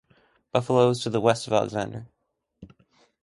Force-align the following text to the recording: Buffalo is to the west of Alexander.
Buffalo 0.51 0.89
is 0.89 1.03
to 1.03 1.11
the 1.11 1.21
west 1.21 1.45
of 1.45 1.53
Alexander. 1.53 2.07